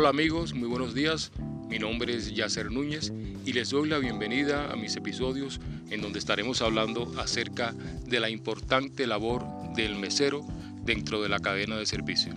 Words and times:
Hola 0.00 0.10
amigos, 0.10 0.54
muy 0.54 0.68
buenos 0.68 0.94
días. 0.94 1.32
Mi 1.68 1.80
nombre 1.80 2.14
es 2.14 2.32
Yacer 2.32 2.70
Núñez 2.70 3.12
y 3.44 3.52
les 3.52 3.70
doy 3.70 3.88
la 3.88 3.98
bienvenida 3.98 4.70
a 4.70 4.76
mis 4.76 4.94
episodios 4.94 5.60
en 5.90 6.00
donde 6.00 6.20
estaremos 6.20 6.62
hablando 6.62 7.12
acerca 7.18 7.74
de 8.06 8.20
la 8.20 8.30
importante 8.30 9.08
labor 9.08 9.44
del 9.74 9.96
mesero 9.96 10.46
dentro 10.84 11.20
de 11.20 11.28
la 11.28 11.40
cadena 11.40 11.76
de 11.76 11.84
servicio. 11.84 12.32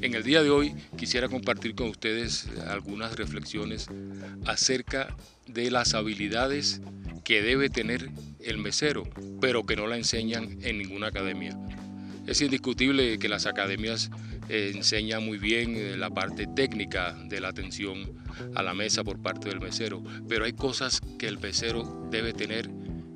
En 0.00 0.14
el 0.14 0.22
día 0.22 0.42
de 0.42 0.48
hoy 0.48 0.74
quisiera 0.96 1.28
compartir 1.28 1.74
con 1.74 1.90
ustedes 1.90 2.48
algunas 2.66 3.16
reflexiones 3.16 3.86
acerca 4.46 5.14
de 5.48 5.70
las 5.70 5.92
habilidades 5.92 6.80
que 7.24 7.42
debe 7.42 7.68
tener 7.68 8.08
el 8.40 8.56
mesero, 8.56 9.04
pero 9.38 9.66
que 9.66 9.76
no 9.76 9.86
la 9.86 9.98
enseñan 9.98 10.60
en 10.62 10.78
ninguna 10.78 11.08
academia. 11.08 11.58
Es 12.26 12.40
indiscutible 12.40 13.18
que 13.18 13.28
las 13.28 13.44
academias 13.44 14.10
eh, 14.50 14.72
enseñan 14.74 15.24
muy 15.24 15.38
bien 15.38 15.76
eh, 15.76 15.96
la 15.96 16.10
parte 16.10 16.48
técnica 16.48 17.16
de 17.28 17.40
la 17.40 17.48
atención 17.48 18.18
a 18.56 18.62
la 18.62 18.74
mesa 18.74 19.04
por 19.04 19.22
parte 19.22 19.48
del 19.48 19.60
mesero, 19.60 20.02
pero 20.28 20.44
hay 20.44 20.52
cosas 20.52 21.00
que 21.18 21.28
el 21.28 21.38
mesero 21.38 22.08
debe 22.10 22.32
tener 22.32 22.68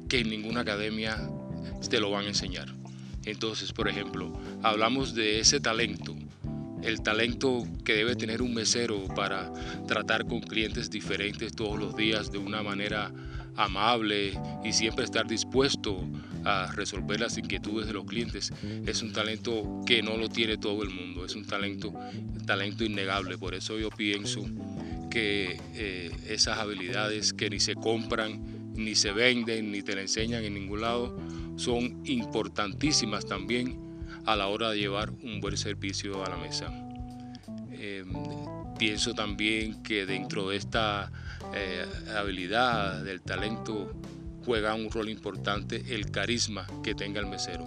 que 0.09 0.21
en 0.21 0.31
ninguna 0.31 0.61
academia 0.61 1.19
te 1.91 1.99
lo 1.99 2.11
van 2.11 2.27
a 2.27 2.29
enseñar. 2.29 2.73
Entonces, 3.25 3.73
por 3.73 3.89
ejemplo, 3.89 4.33
hablamos 4.63 5.15
de 5.15 5.41
ese 5.41 5.59
talento, 5.59 6.15
el 6.85 7.03
talento 7.03 7.67
que 7.85 7.95
debe 7.95 8.15
tener 8.15 8.43
un 8.43 8.55
mesero 8.55 9.07
para 9.15 9.53
tratar 9.87 10.27
con 10.27 10.41
clientes 10.41 10.91
diferentes 10.91 11.55
todos 11.55 11.79
los 11.79 11.97
días 11.97 12.31
de 12.31 12.39
una 12.39 12.63
manera 12.63 13.13
amable 13.57 14.39
y 14.65 14.73
siempre 14.73 15.05
estar 15.05 15.27
dispuesto 15.27 16.05
a 16.45 16.71
resolver 16.73 17.21
las 17.21 17.39
inquietudes 17.39 17.87
de 17.87 17.95
los 17.95 18.05
clientes. 18.05 18.53
Es 18.87 19.03
un 19.03 19.13
talento 19.13 19.83
que 19.87 20.03
no 20.03 20.17
lo 20.17 20.29
tiene 20.29 20.59
todo 20.59 20.83
el 20.83 20.91
mundo, 20.91 21.25
es 21.25 21.35
un 21.35 21.45
talento, 21.45 21.95
talento 22.47 22.85
innegable. 22.85 23.39
Por 23.39 23.55
eso 23.55 23.79
yo 23.79 23.91
pienso 23.91 24.45
que 25.11 25.61
eh, 25.75 26.11
esas 26.29 26.59
habilidades 26.59 27.33
que 27.33 27.49
ni 27.49 27.61
se 27.61 27.75
compran, 27.75 28.73
ni 28.75 28.95
se 28.95 29.13
venden, 29.13 29.71
ni 29.71 29.83
te 29.83 29.95
la 29.95 30.03
enseñan 30.03 30.45
en 30.45 30.55
ningún 30.55 30.81
lado, 30.81 31.17
son 31.57 32.03
importantísimas 32.05 33.25
también 33.25 33.79
a 34.27 34.37
la 34.37 34.49
hora 34.49 34.71
de 34.71 34.79
llevar 34.79 35.11
un 35.23 35.41
buen 35.41 35.57
servicio 35.57 36.25
a 36.25 36.31
la 36.31 36.37
mesa. 36.37 36.84
Em, 37.85 38.09
pienso 38.79 39.13
también 39.15 39.83
que 39.83 40.07
dentro 40.07 40.49
de 40.49 40.57
esta 40.57 41.13
eh, 41.55 41.85
habilidad 42.17 43.05
del 43.05 43.21
talento 43.21 43.93
juega 44.43 44.75
un 44.75 44.91
rol 44.91 45.11
importante 45.11 45.85
el 45.95 46.11
carisma 46.11 46.67
que 46.83 46.95
tenga 46.95 47.21
el 47.21 47.27
mesero. 47.27 47.67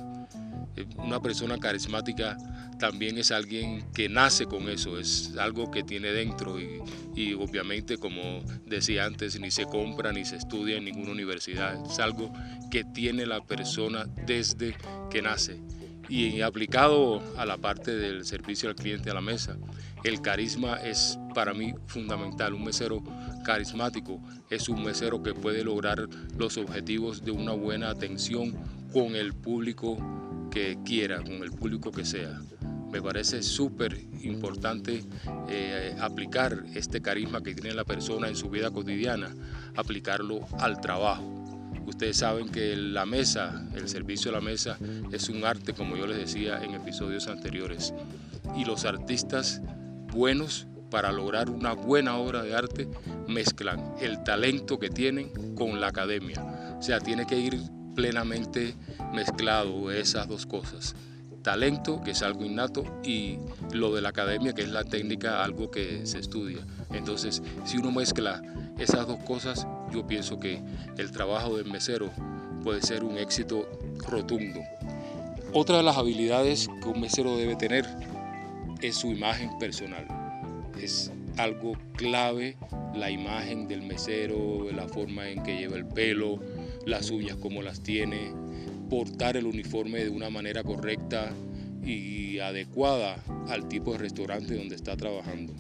Eh, 0.76 0.88
una 0.98 1.22
persona 1.22 1.60
carismática 1.60 2.36
también 2.80 3.20
es 3.20 3.32
alguien 3.32 3.92
que 3.94 4.10
nace 4.10 4.48
con 4.48 4.70
eso, 4.70 4.98
es 4.98 5.36
algo 5.38 5.70
que 5.70 5.84
tiene 5.84 6.12
dentro 6.12 6.60
y, 6.60 6.82
y, 7.16 7.34
obviamente 7.34 7.98
como 7.98 8.44
decía 8.66 9.06
antes, 9.06 9.40
ni 9.40 9.52
se 9.52 9.66
compra 9.66 10.12
ni 10.12 10.26
se 10.26 10.38
estudia 10.38 10.78
en 10.78 10.86
ninguna 10.86 11.12
universidad, 11.12 11.80
es 11.86 12.00
algo 12.00 12.34
que 12.72 12.84
tiene 12.84 13.28
la 13.28 13.42
persona 13.44 14.08
desde 14.26 14.76
que 15.12 15.22
nace 15.22 15.62
y 16.10 16.42
aplicado 16.42 17.22
a 17.38 17.46
la 17.46 17.58
parte 17.58 17.96
del 17.96 18.26
servicio 18.26 18.70
al 18.70 18.76
cliente 18.76 19.10
a 19.10 19.14
la 19.14 19.22
mesa. 19.22 19.58
El 20.04 20.22
carisma 20.22 20.76
es 20.76 21.20
para 21.34 21.54
mí 21.54 21.74
fundamental. 21.88 22.54
Un 22.54 22.64
mesero 22.64 23.04
carismático 23.44 24.22
es 24.50 24.70
un 24.70 24.84
mesero 24.84 25.22
que 25.22 25.34
puede 25.34 25.64
lograr 25.64 26.08
los 26.38 26.58
objetivos 26.58 27.24
de 27.24 27.32
una 27.32 27.54
buena 27.54 27.90
atención 27.90 28.56
con 28.94 29.16
el 29.16 29.34
público 29.34 29.98
que 30.52 30.78
quiera, 30.86 31.18
con 31.22 31.44
el 31.44 31.52
público 31.52 31.92
que 31.92 32.06
sea. 32.06 32.40
Me 32.92 33.02
parece 33.02 33.44
súper 33.44 34.00
importante 34.24 35.04
eh, 35.50 35.96
aplicar 36.00 36.64
este 36.74 37.02
carisma 37.02 37.44
que 37.44 37.54
tiene 37.54 37.76
la 37.76 37.84
persona 37.84 38.30
en 38.30 38.36
su 38.36 38.50
vida 38.50 38.72
cotidiana, 38.72 39.36
aplicarlo 39.76 40.40
al 40.58 40.80
trabajo 40.80 41.37
Ustedes 41.86 42.18
saben 42.18 42.50
que 42.50 42.76
la 42.76 43.06
mesa, 43.06 43.66
el 43.76 43.88
servicio 43.88 44.32
a 44.32 44.36
la 44.36 44.42
mesa, 44.42 44.78
es 45.12 45.30
un 45.30 45.46
arte, 45.46 45.74
como 45.74 45.96
yo 45.96 46.08
les 46.08 46.18
decía 46.18 46.62
en 46.64 46.74
episodios 46.74 47.28
anteriores. 47.28 47.94
Y 48.56 48.66
los 48.66 48.86
artistas 48.86 49.62
buenos 50.12 50.68
para 50.90 51.12
lograr 51.12 51.50
una 51.50 51.74
buena 51.74 52.18
obra 52.18 52.44
de 52.44 52.56
arte 52.56 52.88
mezclan 53.28 53.96
el 54.00 54.24
talento 54.24 54.80
que 54.80 54.90
tienen 54.90 55.56
con 55.56 55.80
la 55.82 55.88
academia. 55.88 56.76
O 56.78 56.82
sea, 56.82 57.00
tiene 57.00 57.26
que 57.26 57.38
ir 57.38 57.60
plenamente 57.96 58.76
mezclado 59.14 59.92
esas 59.92 60.28
dos 60.28 60.46
cosas. 60.46 60.96
Talento, 61.42 62.02
que 62.04 62.12
es 62.12 62.22
algo 62.22 62.44
innato, 62.44 62.84
y 63.04 63.40
lo 63.72 63.94
de 63.96 64.02
la 64.02 64.10
academia, 64.10 64.54
que 64.54 64.64
es 64.64 64.70
la 64.70 64.84
técnica, 64.84 65.44
algo 65.44 65.72
que 65.72 66.06
se 66.06 66.20
estudia. 66.20 66.60
Entonces, 66.92 67.42
si 67.66 67.78
uno 67.78 67.92
mezcla 67.92 68.42
esas 68.78 69.08
dos 69.08 69.20
cosas, 69.24 69.66
yo 69.92 70.06
pienso 70.08 70.40
que 70.40 70.62
el 70.98 71.12
trabajo 71.12 71.58
del 71.58 71.66
mesero 71.66 72.10
puede 72.64 72.82
ser 72.82 73.04
un 73.04 73.18
éxito 73.18 73.68
rotundo. 74.10 74.60
Otra 75.54 75.78
de 75.78 75.84
las 75.84 75.98
habilidades 75.98 76.68
que 76.82 76.90
un 76.90 77.00
mesero 77.00 77.38
debe 77.38 77.56
tener 77.56 77.86
es 78.82 78.96
su 78.96 79.12
imagen 79.12 79.58
personal. 79.60 80.06
Es 80.82 81.12
algo 81.38 81.74
clave 81.96 82.58
la 82.94 83.10
imagen 83.10 83.68
del 83.68 83.84
mesero, 83.84 84.70
la 84.72 84.88
forma 84.88 85.30
en 85.30 85.44
que 85.44 85.58
lleva 85.58 85.78
el 85.78 85.86
pelo, 85.86 86.40
las 86.86 87.10
uñas 87.12 87.38
como 87.38 87.62
las 87.62 87.82
tiene, 87.82 88.32
portar 88.90 89.38
el 89.38 89.46
uniforme 89.46 90.04
de 90.04 90.10
una 90.10 90.30
manera 90.30 90.64
correcta 90.64 91.32
y 91.84 92.40
adecuada 92.40 93.24
al 93.50 93.68
tipo 93.68 93.94
de 93.94 94.00
restaurante 94.00 94.56
donde 94.56 94.76
está 94.76 94.98
trabajando. 94.98 95.54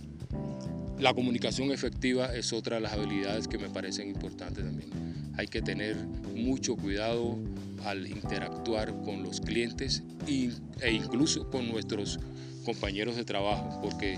La 0.99 1.13
comunicación 1.13 1.71
efectiva 1.71 2.35
es 2.35 2.53
otra 2.53 2.77
de 2.77 2.81
las 2.81 2.93
habilidades 2.93 3.47
que 3.47 3.59
me 3.59 3.69
parecen 3.69 4.07
importantes 4.07 4.63
también. 4.63 4.89
Hay 5.37 5.47
que 5.47 5.61
tener 5.61 5.95
mucho 6.35 6.75
cuidado 6.75 7.37
al 7.85 8.07
interactuar 8.07 8.91
con 9.03 9.21
los 9.21 9.39
clientes 9.39 10.01
e 10.27 10.91
incluso 10.91 11.49
con 11.51 11.67
nuestros 11.69 12.19
compañeros 12.65 13.15
de 13.15 13.25
trabajo, 13.25 13.79
porque 13.81 14.17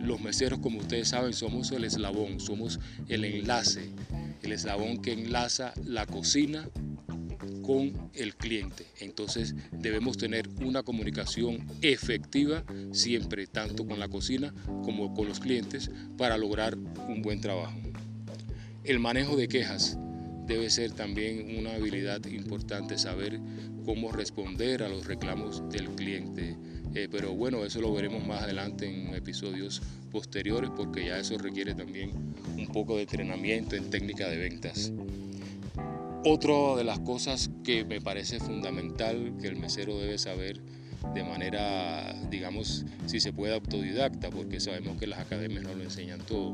los 0.00 0.20
meseros, 0.20 0.60
como 0.60 0.78
ustedes 0.78 1.08
saben, 1.08 1.32
somos 1.32 1.72
el 1.72 1.84
eslabón, 1.84 2.38
somos 2.38 2.78
el 3.08 3.24
enlace, 3.24 3.90
el 4.42 4.52
eslabón 4.52 5.02
que 5.02 5.12
enlaza 5.12 5.74
la 5.84 6.06
cocina 6.06 6.68
con 7.62 8.10
el 8.14 8.34
cliente. 8.36 8.86
Entonces 9.00 9.54
debemos 9.72 10.16
tener 10.16 10.48
una 10.62 10.82
comunicación 10.82 11.66
efectiva 11.82 12.64
siempre, 12.92 13.46
tanto 13.46 13.86
con 13.86 13.98
la 13.98 14.08
cocina 14.08 14.54
como 14.84 15.14
con 15.14 15.28
los 15.28 15.40
clientes, 15.40 15.90
para 16.16 16.38
lograr 16.38 16.76
un 16.76 17.22
buen 17.22 17.40
trabajo. 17.40 17.78
El 18.84 18.98
manejo 18.98 19.36
de 19.36 19.48
quejas 19.48 19.98
debe 20.46 20.70
ser 20.70 20.92
también 20.92 21.58
una 21.58 21.74
habilidad 21.74 22.24
importante, 22.26 22.98
saber 22.98 23.40
cómo 23.84 24.10
responder 24.12 24.82
a 24.82 24.88
los 24.88 25.06
reclamos 25.06 25.62
del 25.70 25.90
cliente. 25.90 26.56
Eh, 26.94 27.08
pero 27.10 27.34
bueno, 27.34 27.64
eso 27.64 27.80
lo 27.80 27.92
veremos 27.92 28.26
más 28.26 28.42
adelante 28.42 28.86
en 28.86 29.14
episodios 29.14 29.80
posteriores 30.10 30.70
porque 30.76 31.06
ya 31.06 31.18
eso 31.18 31.38
requiere 31.38 31.74
también 31.74 32.10
un 32.56 32.66
poco 32.68 32.96
de 32.96 33.02
entrenamiento 33.02 33.76
en 33.76 33.90
técnica 33.90 34.28
de 34.28 34.38
ventas. 34.38 34.92
Otra 36.24 36.76
de 36.76 36.84
las 36.84 36.98
cosas 37.00 37.49
que 37.70 37.84
me 37.84 38.00
parece 38.00 38.40
fundamental 38.40 39.36
que 39.40 39.46
el 39.46 39.54
mesero 39.54 39.96
debe 39.96 40.18
saber 40.18 40.60
de 41.14 41.22
manera, 41.22 42.16
digamos, 42.28 42.84
si 43.06 43.20
se 43.20 43.32
puede 43.32 43.54
autodidacta, 43.54 44.28
porque 44.30 44.58
sabemos 44.58 44.98
que 44.98 45.06
las 45.06 45.20
academias 45.20 45.62
no 45.62 45.74
lo 45.74 45.84
enseñan 45.84 46.18
todo, 46.26 46.52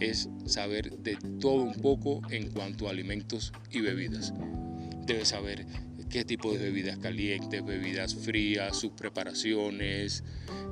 es 0.00 0.30
saber 0.46 0.90
de 0.98 1.18
todo 1.38 1.62
un 1.62 1.74
poco 1.74 2.22
en 2.30 2.50
cuanto 2.50 2.88
a 2.88 2.92
alimentos 2.92 3.52
y 3.70 3.82
bebidas. 3.82 4.32
Debe 5.04 5.26
saber 5.26 5.66
qué 6.08 6.24
tipo 6.24 6.50
de 6.50 6.58
bebidas 6.58 6.96
calientes, 6.96 7.62
bebidas 7.62 8.14
frías, 8.14 8.74
sus 8.74 8.92
preparaciones, 8.92 10.24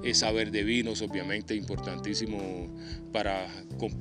es 0.02 0.18
saber 0.18 0.52
de 0.52 0.64
vinos, 0.64 1.02
obviamente 1.02 1.54
importantísimo 1.54 2.38
para 3.12 3.46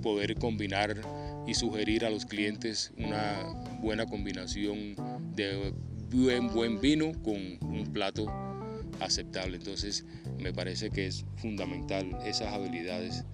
poder 0.01 0.35
combinar 0.35 1.01
y 1.47 1.53
sugerir 1.53 2.05
a 2.05 2.09
los 2.09 2.25
clientes 2.25 2.93
una 2.97 3.43
buena 3.81 4.05
combinación 4.05 4.95
de 5.35 5.73
buen, 6.11 6.53
buen 6.53 6.79
vino 6.79 7.11
con 7.23 7.35
un 7.61 7.89
plato 7.91 8.25
aceptable. 8.99 9.57
Entonces 9.57 10.05
me 10.37 10.53
parece 10.53 10.89
que 10.91 11.07
es 11.07 11.25
fundamental 11.37 12.17
esas 12.25 12.53
habilidades. 12.53 13.25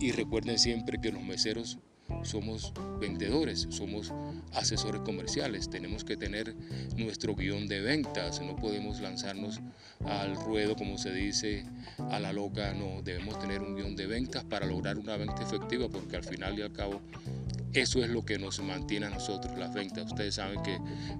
Y 0.00 0.10
recuerden 0.12 0.58
siempre 0.58 1.00
que 1.00 1.12
los 1.12 1.22
meseros 1.22 1.78
somos 2.22 2.72
vendedores, 3.00 3.66
somos 3.70 4.12
asesores 4.52 5.00
comerciales, 5.02 5.70
tenemos 5.70 6.04
que 6.04 6.16
tener 6.16 6.54
nuestro 6.96 7.34
guion 7.34 7.68
de 7.68 7.80
ventas, 7.80 8.40
no 8.42 8.56
podemos 8.56 9.00
lanzarnos 9.00 9.60
al 10.04 10.36
ruedo, 10.36 10.76
como 10.76 10.98
se 10.98 11.12
dice, 11.12 11.64
a 12.10 12.20
la 12.20 12.32
loca, 12.32 12.74
no, 12.74 13.02
debemos 13.02 13.38
tener 13.38 13.62
un 13.62 13.76
guion 13.76 13.96
de 13.96 14.06
ventas 14.06 14.44
para 14.44 14.66
lograr 14.66 14.98
una 14.98 15.16
venta 15.16 15.42
efectiva, 15.42 15.88
porque 15.88 16.16
al 16.16 16.24
final 16.24 16.58
y 16.58 16.62
al 16.62 16.72
cabo 16.72 17.00
eso 17.74 18.04
es 18.04 18.10
lo 18.10 18.24
que 18.24 18.38
nos 18.38 18.60
mantiene 18.60 19.06
a 19.06 19.10
nosotros 19.10 19.58
las 19.58 19.72
ventas. 19.72 20.06
Ustedes 20.06 20.34
saben 20.34 20.62
que 20.62 20.78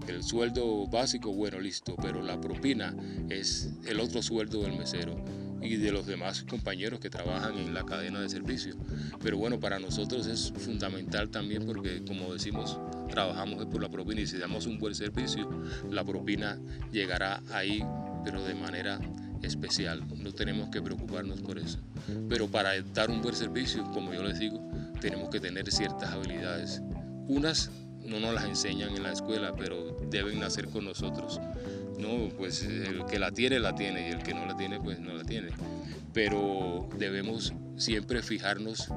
el 0.09 0.23
sueldo 0.23 0.87
básico, 0.87 1.33
bueno, 1.33 1.61
listo, 1.61 1.97
pero 2.01 2.23
la 2.23 2.41
propina 2.41 2.95
es 3.31 3.71
el 3.87 4.01
otro 4.01 4.23
sueldo 4.23 4.63
del 4.63 4.79
mesero. 4.79 5.17
y 5.65 5.77
de 5.77 5.93
los 5.93 6.09
demás 6.09 6.43
compañeros 6.43 6.99
que 6.99 7.09
trabajan 7.09 7.57
en 7.57 7.73
la 7.73 7.85
cadena 7.85 8.21
de 8.21 8.29
servicio. 8.29 8.75
Pero 9.23 9.39
bueno, 9.39 9.61
para 9.61 9.79
nosotros 9.79 10.27
es 10.27 10.53
fundamental 10.57 11.29
también 11.29 11.65
porque, 11.67 12.03
como 12.05 12.33
decimos, 12.33 12.81
trabajamos 13.09 13.65
por 13.67 13.81
la 13.81 13.89
propina 13.89 14.23
y 14.23 14.27
si 14.27 14.39
damos 14.39 14.67
un 14.67 14.81
buen 14.81 14.97
servicio, 14.97 15.49
la 15.89 16.03
propina 16.03 16.59
llegará 16.91 17.41
ahí, 17.53 17.81
pero 18.25 18.43
de 18.43 18.55
manera 18.55 18.99
especial. 19.43 20.03
No 20.17 20.33
tenemos 20.33 20.69
que 20.71 20.83
preocuparnos 20.83 21.41
por 21.41 21.59
eso. 21.59 21.79
Pero 22.29 22.49
para 22.49 22.81
dar 22.95 23.11
un 23.11 23.23
buen 23.23 23.35
servicio, 23.35 23.85
como 23.93 24.13
yo 24.13 24.23
les 24.23 24.39
digo, 24.39 24.61
tenemos 25.03 25.31
que 25.31 25.41
tener 25.41 25.71
ciertas 25.71 26.11
habilidades. 26.11 26.81
Unas 27.27 27.71
no 28.05 28.21
nos 28.21 28.35
las 28.35 28.45
enseñan 28.45 28.97
en 28.97 29.03
la 29.03 29.13
escuela, 29.13 29.55
pero 29.55 29.97
deben 30.09 30.39
nacer 30.39 30.69
con 30.69 30.85
nosotros. 30.85 31.41
No, 31.99 32.29
pues 32.37 32.63
el 32.63 33.05
que 33.07 33.19
la 33.19 33.33
tiene, 33.33 33.59
la 33.59 33.75
tiene, 33.75 34.09
y 34.09 34.13
el 34.13 34.23
que 34.23 34.33
no 34.33 34.47
la 34.47 34.57
tiene, 34.57 34.81
pues 34.81 35.01
no 35.01 35.13
la 35.13 35.25
tiene. 35.25 35.49
Pero 36.13 36.89
debemos 36.99 37.53
siempre 37.77 38.23
fijarnos 38.23 38.89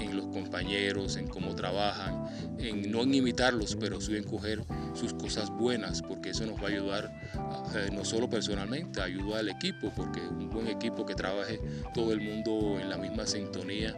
en 0.00 0.16
los 0.16 0.26
compañeros, 0.26 1.16
en 1.16 1.28
cómo 1.28 1.54
trabajan, 1.54 2.24
en 2.58 2.90
no 2.90 3.02
en 3.02 3.14
imitarlos, 3.14 3.76
pero 3.76 4.00
sí 4.00 4.16
en 4.16 4.24
coger 4.24 4.64
sus 4.94 5.14
cosas 5.14 5.50
buenas, 5.50 6.02
porque 6.02 6.30
eso 6.30 6.44
nos 6.46 6.60
va 6.60 6.66
a 6.66 6.70
ayudar 6.70 7.12
eh, 7.76 7.90
no 7.92 8.04
solo 8.04 8.28
personalmente, 8.28 9.00
ayuda 9.00 9.38
al 9.38 9.48
equipo, 9.48 9.92
porque 9.94 10.20
un 10.20 10.50
buen 10.50 10.66
equipo 10.66 11.06
que 11.06 11.14
trabaje 11.14 11.60
todo 11.94 12.12
el 12.12 12.20
mundo 12.20 12.78
en 12.80 12.90
la 12.90 12.96
misma 12.96 13.24
sintonía 13.24 13.94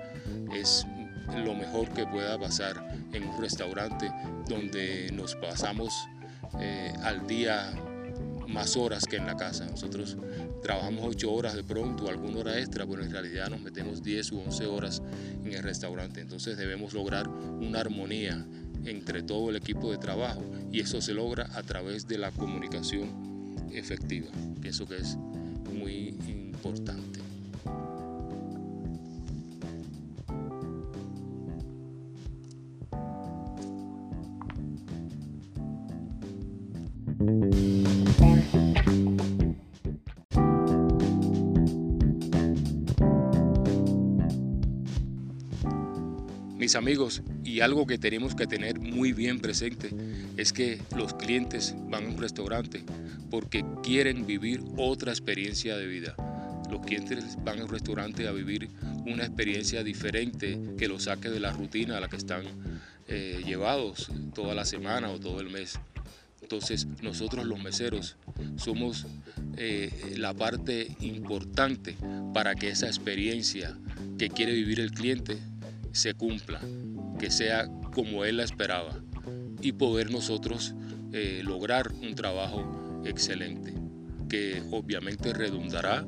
es 0.55 0.87
lo 1.35 1.55
mejor 1.55 1.89
que 1.91 2.07
pueda 2.07 2.39
pasar 2.39 2.87
en 3.13 3.25
un 3.25 3.41
restaurante 3.41 4.11
donde 4.49 5.11
nos 5.13 5.35
pasamos 5.37 5.93
eh, 6.61 6.93
al 7.03 7.27
día 7.27 7.73
más 8.49 8.77
horas 8.77 9.05
que 9.05 9.17
en 9.17 9.27
la 9.27 9.37
casa. 9.37 9.67
Nosotros 9.67 10.17
trabajamos 10.63 11.05
8 11.05 11.33
horas 11.33 11.55
de 11.55 11.65
pronto, 11.65 12.09
alguna 12.09 12.41
hora 12.41 12.59
extra, 12.59 12.87
pero 12.87 13.03
en 13.03 13.11
realidad 13.11 13.49
nos 13.49 13.61
metemos 13.61 14.03
10 14.03 14.33
u 14.33 14.41
11 14.41 14.67
horas 14.67 15.03
en 15.45 15.53
el 15.53 15.63
restaurante. 15.63 16.21
Entonces 16.21 16.57
debemos 16.57 16.95
lograr 16.95 17.29
una 17.29 17.81
armonía 17.81 18.47
entre 18.85 19.23
todo 19.23 19.51
el 19.51 19.57
equipo 19.57 19.91
de 19.91 19.99
trabajo 19.99 20.43
y 20.71 20.81
eso 20.81 21.01
se 21.01 21.13
logra 21.13 21.49
a 21.55 21.63
través 21.63 22.07
de 22.07 22.19
la 22.19 22.31
comunicación 22.31 23.57
efectiva. 23.73 24.29
Pienso 24.61 24.87
que 24.87 24.97
es 24.97 25.17
muy 25.73 26.17
importante. 26.29 27.21
Amigos, 46.75 47.23
y 47.45 47.61
algo 47.61 47.87
que 47.87 47.97
tenemos 47.97 48.35
que 48.35 48.47
tener 48.47 48.81
muy 48.81 49.13
bien 49.13 49.39
presente 49.41 49.91
es 50.37 50.53
que 50.53 50.81
los 50.97 51.15
clientes 51.15 51.75
van 51.89 52.07
a 52.07 52.09
un 52.09 52.19
restaurante 52.19 52.83
porque 53.31 53.65
quieren 53.83 54.27
vivir 54.27 54.63
otra 54.77 55.13
experiencia 55.13 55.77
de 55.77 55.87
vida. 55.87 56.17
Los 56.71 56.85
clientes 56.85 57.39
van 57.45 57.61
a 57.61 57.65
un 57.65 57.71
restaurante 57.71 58.27
a 58.27 58.33
vivir 58.33 58.69
una 59.07 59.25
experiencia 59.25 59.85
diferente 59.85 60.59
que 60.77 60.89
los 60.89 61.05
saque 61.05 61.31
de 61.31 61.41
la 61.41 61.53
rutina 61.53 61.99
a 61.99 62.01
la 62.01 62.09
que 62.09 62.17
están 62.17 62.45
eh, 63.07 63.43
llevados 63.45 64.11
toda 64.35 64.55
la 64.55 64.65
semana 64.65 65.11
o 65.11 65.21
todo 65.21 65.41
el 65.41 65.51
mes. 65.51 65.79
Entonces 66.43 66.87
nosotros 67.01 67.47
los 67.47 67.63
meseros 67.63 68.17
somos 68.57 69.07
eh, 69.57 70.15
la 70.17 70.35
parte 70.35 70.89
importante 71.01 71.97
para 72.35 72.55
que 72.55 72.69
esa 72.69 72.87
experiencia 72.87 73.77
que 74.19 74.29
quiere 74.29 74.53
vivir 74.53 74.81
el 74.81 74.91
cliente 74.91 75.39
se 75.97 76.15
cumpla, 76.15 76.61
que 77.19 77.31
sea 77.31 77.69
como 77.93 78.25
él 78.25 78.39
la 78.39 78.45
esperaba 78.45 79.01
y 79.61 79.73
poder 79.73 80.11
nosotros 80.11 80.75
eh, 81.13 81.43
lograr 81.45 81.91
un 81.93 82.15
trabajo 82.15 83.03
excelente 83.05 83.75
que 84.29 84.63
obviamente 84.71 85.33
redundará 85.33 86.07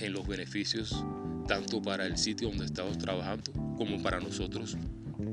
en 0.00 0.12
los 0.12 0.26
beneficios 0.26 1.04
tanto 1.46 1.82
para 1.82 2.06
el 2.06 2.16
sitio 2.16 2.48
donde 2.48 2.64
estamos 2.64 2.98
trabajando 2.98 3.52
como 3.76 4.02
para 4.02 4.20
nosotros 4.20 4.76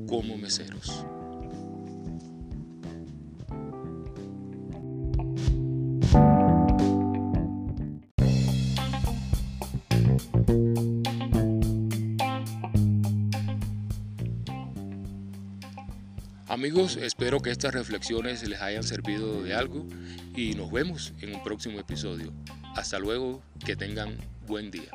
como 0.06 0.36
meseros. 0.36 1.04
Amigos, 16.52 16.98
espero 16.98 17.40
que 17.40 17.48
estas 17.48 17.72
reflexiones 17.72 18.46
les 18.46 18.60
hayan 18.60 18.82
servido 18.82 19.42
de 19.42 19.54
algo 19.54 19.86
y 20.36 20.52
nos 20.52 20.70
vemos 20.70 21.14
en 21.22 21.34
un 21.34 21.42
próximo 21.42 21.80
episodio. 21.80 22.30
Hasta 22.76 22.98
luego, 22.98 23.40
que 23.64 23.74
tengan 23.74 24.18
buen 24.46 24.70
día. 24.70 24.90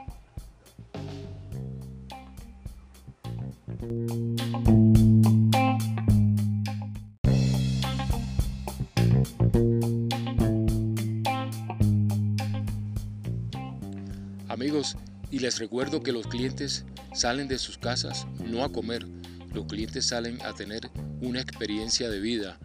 Amigos, 14.48 14.95
y 15.31 15.39
les 15.39 15.57
recuerdo 15.57 16.04
que 16.04 16.12
los 16.12 16.27
clientes 16.27 16.86
salen 17.15 17.48
de 17.48 17.57
sus 17.57 17.80
casas 17.80 18.27
no 18.45 18.63
a 18.63 18.71
comer, 18.71 19.07
los 19.56 19.65
clientes 19.65 20.06
salen 20.06 20.39
a 20.44 20.54
tener 20.54 20.92
una 21.22 21.42
experiencia 21.42 22.10
de 22.10 22.19
vida, 22.19 22.58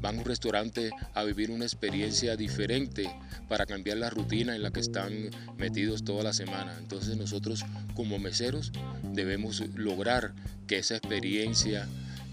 van 0.00 0.16
a 0.16 0.18
un 0.20 0.24
restaurante 0.24 0.90
a 1.14 1.24
vivir 1.24 1.50
una 1.50 1.64
experiencia 1.64 2.36
diferente 2.36 3.10
para 3.48 3.66
cambiar 3.66 3.98
la 3.98 4.10
rutina 4.10 4.54
en 4.54 4.62
la 4.62 4.70
que 4.70 4.80
están 4.80 5.30
metidos 5.58 6.04
toda 6.04 6.22
la 6.22 6.32
semana. 6.32 6.76
Entonces 6.78 7.16
nosotros 7.16 7.64
como 7.94 8.18
meseros 8.18 8.72
debemos 9.12 9.60
lograr 9.74 10.32
que 10.66 10.78
esa 10.78 10.96
experiencia 10.96 11.86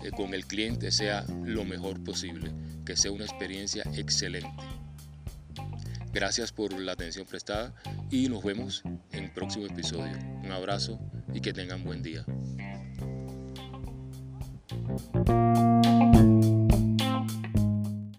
eh, 0.03 0.11
con 0.11 0.33
el 0.33 0.45
cliente 0.45 0.91
sea 0.91 1.25
lo 1.43 1.65
mejor 1.65 2.03
posible, 2.03 2.51
que 2.85 2.95
sea 2.95 3.11
una 3.11 3.25
experiencia 3.25 3.83
excelente. 3.95 4.49
Gracias 6.13 6.51
por 6.51 6.73
la 6.73 6.93
atención 6.93 7.25
prestada 7.25 7.75
y 8.09 8.29
nos 8.29 8.43
vemos 8.43 8.81
en 9.11 9.25
el 9.25 9.31
próximo 9.31 9.65
episodio. 9.65 10.17
Un 10.43 10.51
abrazo 10.51 10.99
y 11.33 11.41
que 11.41 11.53
tengan 11.53 11.83
buen 11.83 12.01
día. 12.01 12.25
Thank 14.97 16.45
you. 16.45 16.66